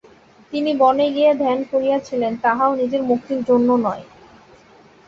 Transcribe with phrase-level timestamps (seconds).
[0.53, 4.03] তিনি বনে গিয়া ধ্যান করিয়াছিলেন, তাহাও নিজের মুক্তির জন্য নয়।